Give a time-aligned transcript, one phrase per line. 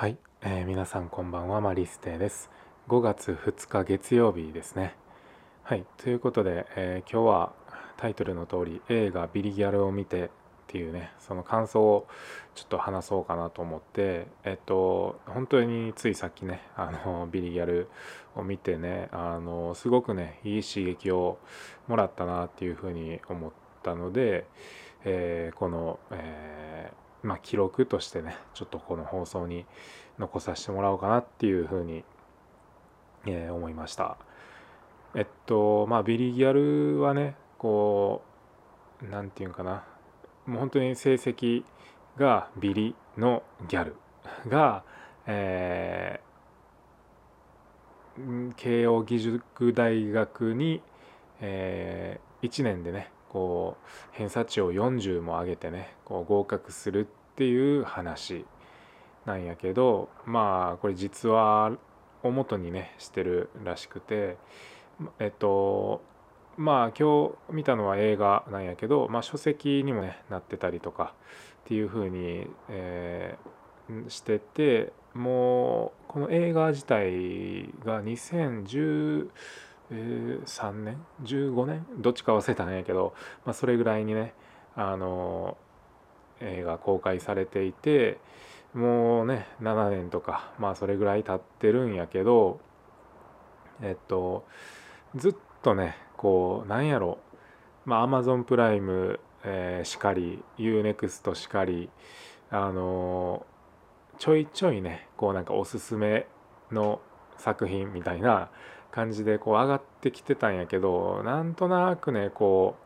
[0.00, 2.48] はい、えー、皆さんこんばんはマリステです。
[2.88, 4.94] 5月2日月曜日ですね。
[5.62, 5.84] はい。
[5.98, 7.52] ということで、えー、今日は
[7.98, 10.28] タイトルの通り映画ビリギャルを見てっ
[10.68, 12.06] ていうねその感想を
[12.54, 17.90] ちょっと話そうかなと思ってえっと本当についさっきねあのビリギャル
[18.34, 21.36] を見てねあのすごくねいい刺激を
[21.88, 24.46] もらったなっていうふうに思ったので、
[25.04, 29.66] えー、この、えーまあ、記録としてねちょっとこの放送に
[30.18, 32.04] 残させてもらおうかなっていうふうに、
[33.26, 34.16] えー、思いました。
[35.14, 38.22] えっとまあビリギャルはねこ
[39.02, 39.84] う何て言うんかな。
[40.46, 41.64] もう本当に成績
[42.16, 43.96] がビリのギャル。
[44.48, 44.84] が、
[45.26, 50.82] えー、慶應義塾大学に、
[51.40, 58.44] えー、1年でねこう偏差値を40も上げてねこう合格するっていう話
[59.24, 61.72] なんやけどまあこれ実話
[62.22, 64.36] を元にねしてるらしくて
[65.18, 66.02] えっと
[66.56, 71.14] まあ今日見たのは映画なんやけど、まあ、書籍にもねなってたりとか
[71.64, 79.28] っていう風に、えー、しててもうこの映画自体が2010
[79.90, 81.86] え、3年15年？
[81.98, 84.34] どっちか忘れたんやけど、まあ、それぐらいにね
[84.76, 85.56] あの
[86.40, 88.18] 映画公開されていて
[88.74, 92.60] もうね7年とかまあそれぐらい経ってるんやけど
[93.82, 94.46] えっと
[95.16, 97.18] ずっとねこうなんやろ
[97.84, 101.90] まあアマゾンプライム、えー、しかり UNEXT しかり
[102.50, 103.44] あの
[104.18, 106.26] ちょいちょいねこうなんかおすすめ
[106.70, 107.00] の
[107.38, 108.50] 作品みたいな
[108.92, 112.76] 感じでこう上がってきてたんやけどなんとなくねこ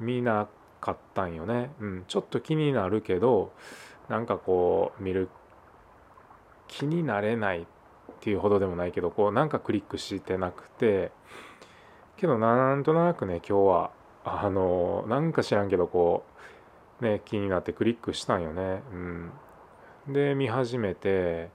[0.00, 0.48] う見な
[0.80, 3.52] かったんよね、うん、ちょっと気になるけど
[4.08, 5.28] なんかこう見る
[6.68, 7.64] 気になれないっ
[8.20, 11.12] ていうほどでもないけどこうなんかクリックしてなくて。
[12.16, 13.90] けどなんとなくね今日は
[14.24, 16.24] あのなんか知らんけどこ
[17.00, 18.82] うね気になってクリックしたんよね。
[18.92, 19.32] うん。
[20.08, 21.50] で見始めて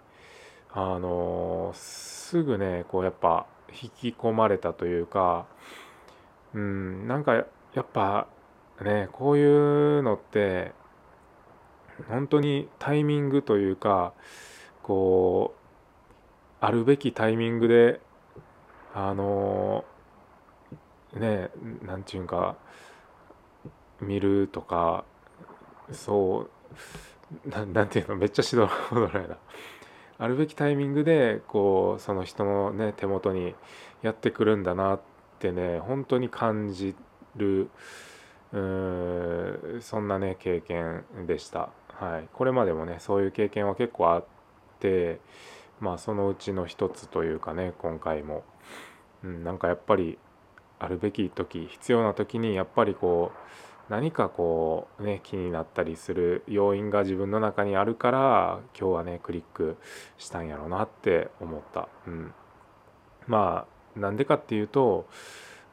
[0.72, 3.46] あのすぐねこうやっぱ
[3.82, 5.46] 引き込まれたというか
[6.54, 7.44] うんなんかや
[7.82, 8.28] っぱ
[8.82, 9.46] ねこうい
[10.00, 10.72] うのって
[12.08, 14.14] 本当にタイミングというか
[14.84, 15.60] こう
[16.66, 18.02] あるべきタイミングで
[18.94, 19.86] あの
[21.14, 21.50] ね
[21.86, 22.58] 何て言うんか
[24.02, 25.04] 見るとか
[25.92, 26.48] そ
[27.46, 29.38] うなんていうのめっちゃしどろやな。
[30.20, 33.56] あるべきタイミングでこうその人のね手元に
[34.02, 35.02] やってくるんだなっ
[35.40, 36.94] てね本当に感じ
[37.38, 37.70] る
[38.52, 41.70] うそんなね経験でした。
[41.88, 44.26] はい、これまでもねそういう経験は結構あっ
[44.80, 45.20] て
[45.80, 48.44] まあそのうちの一つというかね今回も、
[49.24, 50.18] うん、なんかやっぱり
[50.80, 59.78] あるべき時必要な時にやっぱりこう何かこうね気になったりする要因が自分の中にあるから今日はねクリック
[60.18, 61.90] したんやろうなって思った。
[62.08, 62.34] うん、
[63.28, 65.08] まあなんでかっていうと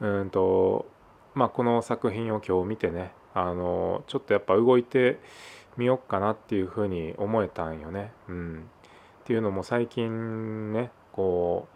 [0.01, 0.87] うんと
[1.35, 5.21] まあこの作品を今日見てねあのちょっとやっぱ動いて
[5.77, 8.13] みよっかなっていうふうに思えたんよね。
[8.29, 8.71] うん、
[9.21, 11.69] っていうのも最近ねこ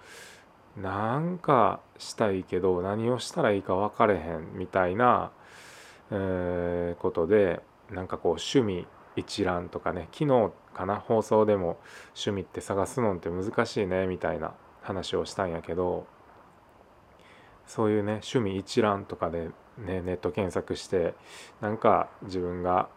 [0.79, 5.33] うなんかしたいけど何をしたらいいか分かれへんみたいな
[6.11, 7.61] え、ことで
[7.91, 11.79] なんかこう趣味一覧とかね昨日かな放送でも
[12.09, 16.07] 趣味って探すのって難しいねみたいな話をしたんやけど
[17.67, 21.15] そういうね趣味一覧とかで、ね、ネット検索して
[21.61, 22.89] なんか自分が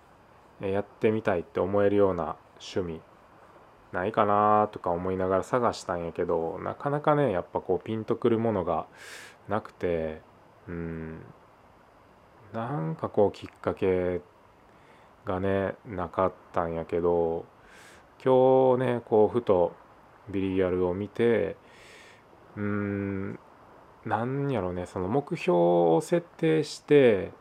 [0.62, 3.02] やってみたいって思えるような趣味
[3.92, 8.88] ないかなとか思いながら探したんやけどなかなかねやっぱこうピンとくるものが
[9.48, 10.22] なくて
[10.68, 11.20] うん。
[12.54, 14.22] なんかこうきっかけ
[15.26, 17.46] がねなかったんやけど
[18.24, 19.76] 今日ねこうふと
[20.30, 21.58] ビリギャルを見て
[22.56, 23.40] うーん
[24.06, 27.32] なんやろねその目標を設定して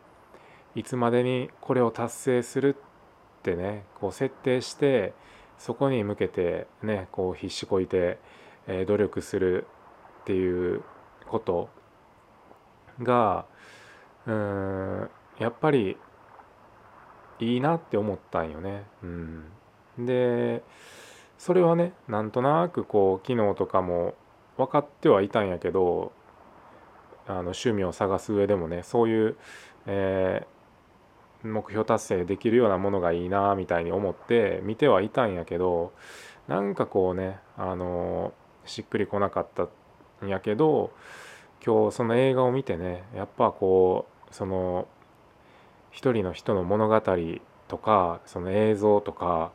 [0.74, 2.74] いつまでにこれを達成する
[3.40, 5.12] ってねこう設定して
[5.58, 8.18] そこに向けてねこう必死こいて、
[8.66, 9.66] えー、努力する
[10.22, 10.82] っていう
[11.28, 11.68] こと
[13.02, 13.44] が
[14.26, 15.96] うんやっぱり
[17.38, 18.84] いいなって思ったんよね。
[19.02, 19.44] うん、
[19.98, 20.62] で
[21.38, 24.14] それはねなんとなくこう機能とかも
[24.56, 26.12] 分かってはいたんやけど
[27.26, 29.36] あの趣味を探す上でもねそういう、
[29.86, 35.92] えー、目標達成できるようなものがいいなみたいに思って見てはいたんやけど
[36.48, 38.32] なんかこうねあの
[38.64, 39.68] しっくりこなかった
[40.24, 40.92] んやけど
[41.64, 44.88] 今日その映画を見てねやっぱこうその
[45.92, 47.00] 一人の人の物語
[47.68, 49.52] とかその映像とか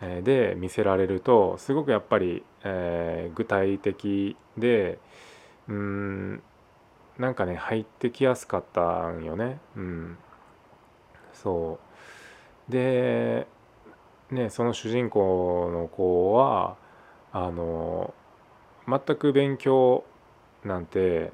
[0.00, 4.98] で見せられるとすごくやっぱり、えー、具体的で
[5.68, 6.42] うん
[7.18, 9.58] なんかね入ってきやすかったんよね。
[9.76, 10.18] うん、
[11.34, 11.78] そ
[12.68, 13.46] うで
[14.30, 16.76] ねその主人公の子は
[17.32, 18.14] あの
[18.88, 20.04] 全く勉強
[20.64, 21.32] なんて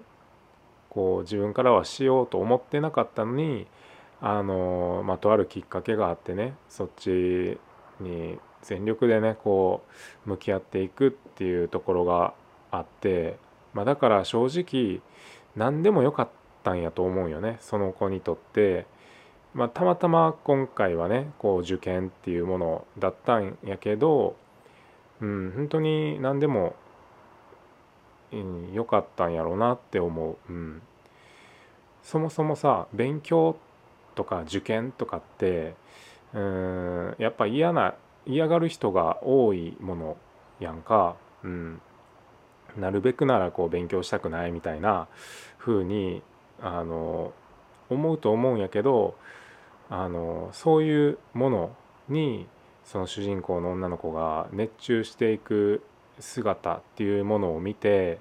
[0.96, 3.66] こう自分からはしようと思ってなかったのに
[4.22, 7.58] あの、まあ、とあるきっかけがあってねそっち
[8.00, 9.82] に全力でねこ
[10.24, 12.32] う向き合っていくっていうところが
[12.70, 13.36] あって、
[13.74, 15.02] まあ、だから正直
[15.54, 16.28] 何でもよかっ
[16.64, 18.86] たんやと思うよねその子にとって。
[19.54, 24.36] まあ、たまたま今回はねこう受験っていうものだったんやけど、
[25.22, 26.74] うん、本当に何でも
[28.72, 30.82] 良、かったんやろうなって思う、うん、
[32.02, 33.56] そもそもさ勉強
[34.14, 35.74] とか受験とかって
[36.32, 37.94] うんやっぱ嫌な
[38.26, 40.16] 嫌がる人が多いもの
[40.58, 41.80] やんか、うん、
[42.76, 45.08] なるべくならこう勉強したくないみたいな
[45.58, 46.22] 風に
[46.60, 47.32] あの
[47.88, 49.16] 思うと思うんやけど
[49.88, 51.76] あのそういうもの
[52.08, 52.46] に
[52.84, 55.82] その主人公の女の子が熱中していく
[56.18, 58.18] 姿っていうものを見て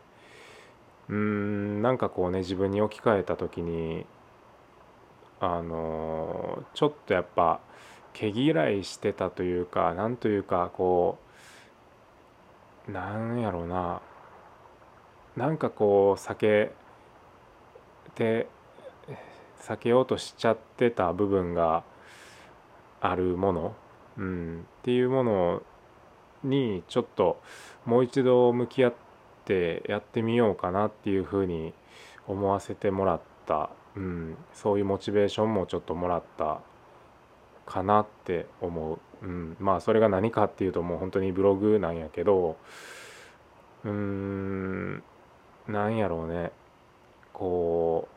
[1.10, 4.06] うーんなんかこうね自分に置き換えた時に
[5.40, 7.60] あのちょっとやっぱ
[8.14, 11.18] 毛嫌いしてたというかなんというかこ
[12.88, 14.02] うなんやろうな。
[15.36, 16.72] なんかこう避け
[18.16, 18.48] て
[19.60, 21.84] 避けようとしちゃってた部分が
[23.02, 23.76] あるもの、
[24.18, 25.64] うん、っていうものを
[26.46, 27.42] にちょっと
[27.86, 28.94] もう一度向き合っ
[29.46, 31.74] てやってみようかなっていうふうに
[32.28, 36.62] 思わせてもらった、うん、そういうモチベーションもちょっともらった
[37.66, 42.58] かなって思う、うん、まあそれが何かっていうともう本当にブログなんやけど。
[43.84, 45.04] うーん。
[45.68, 46.52] なんやろうね。
[47.34, 48.16] こう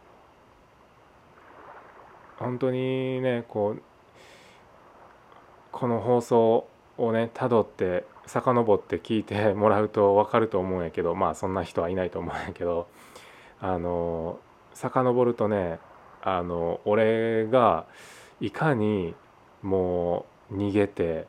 [2.39, 3.83] 本当にねこう
[5.73, 12.87] この放送をねたどって遡って聞いて もらうと分かると思うんやけどまあそんな人はいないと思うんやけど
[13.61, 14.39] あの
[14.75, 15.81] 遡るとね
[16.23, 17.87] あの俺が
[18.41, 19.15] いかに
[19.63, 21.27] もう逃げて、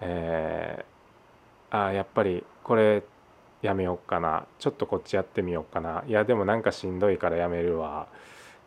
[0.00, 3.04] えー、あやっぱりこれ
[3.62, 8.06] やめようかなちょっとこっちやってみようかないやでもなんかしんどいからやめるわ、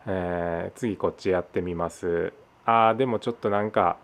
[0.06, 2.32] えー、次こっちやってみます
[2.64, 3.96] あでもちょっとなんか、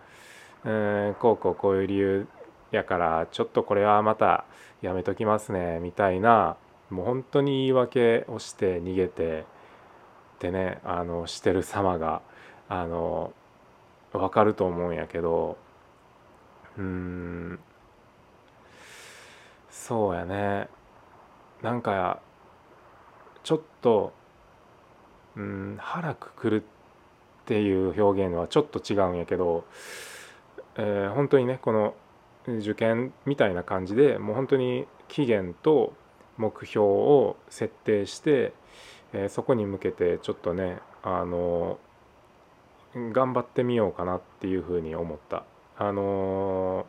[0.64, 2.28] えー、こうこうこういう理由
[2.70, 4.44] やからちょっとこれはまた
[4.82, 6.56] やめときますねみたいな
[6.90, 9.44] もう本当に言い訳をして逃げてっ
[10.38, 12.22] てねあのしてる様が
[12.68, 13.32] あの
[14.12, 15.58] わかると思うんやけど
[16.76, 17.58] うん
[19.70, 20.68] そうやね。
[21.62, 22.20] なんか
[23.42, 24.12] ちょっと
[25.36, 26.64] うん腹くくるっ
[27.46, 29.64] ていう表現はちょっと違うんやけど、
[30.76, 31.94] えー、本当にねこの
[32.56, 35.92] 受験みたいな感じでもう本当に期限と
[36.36, 38.52] 目標を設定して、
[39.12, 41.78] え、そこに向けてちょっとねあの
[42.94, 45.44] 頑張ってみようかなっていうふうに思った。
[45.76, 46.86] あの、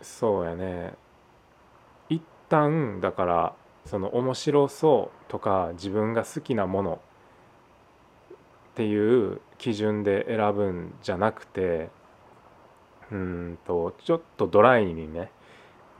[0.00, 0.94] そうやね。
[2.08, 3.54] 一旦だから
[3.86, 7.00] その面白そうとか自分が好きなもの
[8.72, 11.90] っていう基準で選ぶんじゃなくて
[13.12, 15.30] うんとちょっとドライにね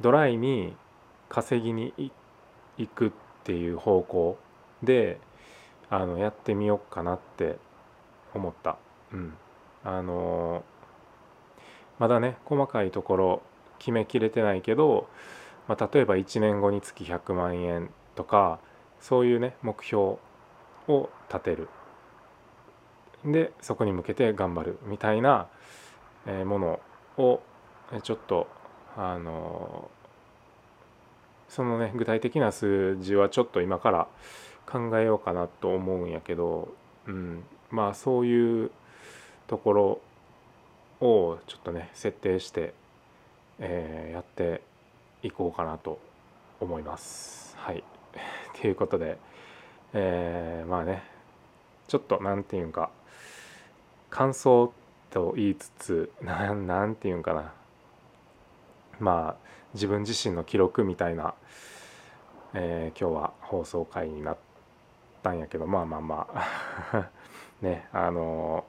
[0.00, 0.76] ドライに
[1.28, 1.92] 稼ぎに
[2.78, 3.10] 行くっ
[3.44, 4.38] ていう方向
[4.82, 5.20] で
[5.90, 7.58] あのやってみようかなって
[8.34, 8.76] 思った。
[9.12, 9.34] うん、
[9.84, 10.64] あの
[11.98, 13.42] まだね細かいところ
[13.78, 15.08] 決めきれてないけど、
[15.68, 18.58] まあ、例えば1年後につき100万円とか
[19.00, 20.16] そういうね目標
[20.88, 21.68] を立てる
[23.24, 25.48] でそこに向けて頑張るみたいな
[26.44, 26.80] ものを
[27.18, 27.40] を
[28.02, 28.48] ちょっと
[28.96, 29.90] あの
[31.48, 34.08] そのね具体的な数字はちょっと今から
[34.66, 36.74] 考えようかなと思うんやけど、
[37.06, 38.70] うん、まあそういう
[39.46, 40.00] ところ
[41.00, 42.74] をちょっとね設定して、
[43.58, 44.62] えー、やって
[45.22, 45.98] いこうかなと
[46.60, 47.56] 思います。
[47.58, 47.84] はい。
[48.60, 49.18] ということで、
[49.92, 51.02] えー、まあね
[51.88, 52.90] ちょっと何て言うんか
[54.10, 54.83] 感想って
[55.14, 56.52] と言いつつ な
[56.86, 57.52] んて言うんかな。
[58.98, 61.34] まあ自分自身の記録みたいな、
[62.52, 64.36] えー、今日は放送回になっ
[65.22, 66.26] たんやけどまあまあま
[66.92, 67.10] あ。
[67.62, 68.64] ねあの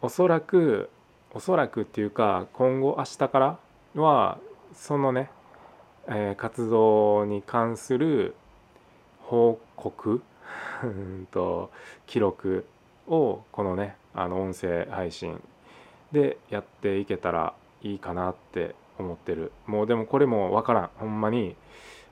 [0.00, 0.90] おそらく
[1.34, 3.58] おそらくっていうか今後明日から
[3.94, 4.38] は
[4.72, 5.30] そのね、
[6.06, 8.34] えー、活動に関する
[9.20, 10.22] 報告
[11.30, 11.70] と
[12.06, 12.66] 記録
[13.06, 15.40] をこのねあの音声配信
[16.10, 19.52] でやっていけたらいいかなって思ってる。
[19.66, 20.90] もうでもこれも分からん。
[20.96, 21.54] ほんまに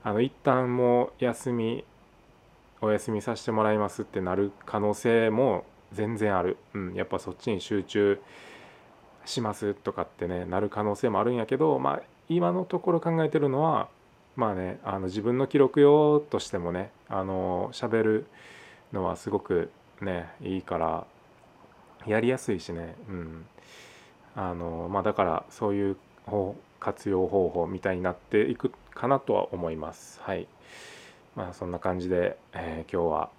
[0.05, 1.85] あの一旦もう休み
[2.83, 8.21] お休みさせてもらいますってなる可能性も全然ある、うん、やっぱそっちに集中
[9.25, 13.89] しますとかってねなる可能性もあるんやけどまあ今のところ考えてるのは
[14.37, 18.27] まあねあの自分の記録用としてもねあの喋る
[18.93, 19.71] のはすごく
[20.03, 21.07] ねいいから
[22.09, 22.97] やりやすいしね。
[23.09, 23.47] うん。
[24.37, 25.97] あのまあだからそういう
[26.81, 30.21] 活用方法みたいになっていくかなとは思います。
[30.23, 30.47] はい。
[31.37, 33.31] まあそんな感じで、えー、今日は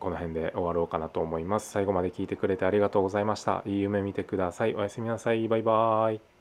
[0.00, 1.70] この辺で終わろうかなと思います。
[1.70, 3.62] 最後まで聞いてくれてありがとうございました。
[3.66, 4.74] いい夢見てください。
[4.74, 5.46] おやすみなさい。
[5.48, 6.31] バイバーイ。